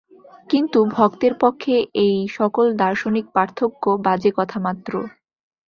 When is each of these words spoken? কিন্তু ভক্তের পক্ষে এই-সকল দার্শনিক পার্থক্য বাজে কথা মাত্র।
কিন্তু 0.49 0.79
ভক্তের 0.95 1.33
পক্ষে 1.41 1.73
এই-সকল 2.05 2.65
দার্শনিক 2.81 3.25
পার্থক্য 3.35 3.83
বাজে 4.05 4.31
কথা 4.37 4.57
মাত্র। 4.59 4.91